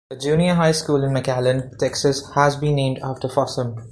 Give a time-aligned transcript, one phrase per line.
[0.09, 3.75] A Junior High School in McAllen, Texas has been named after Fossum.